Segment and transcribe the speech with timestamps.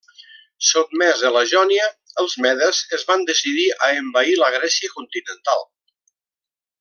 [0.69, 1.89] Sotmesa la Jònia,
[2.23, 5.63] els medes es van decidir a envair la Grècia continental.